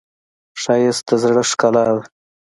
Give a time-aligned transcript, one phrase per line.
[0.61, 2.01] ښایست د زړه ښکلا ده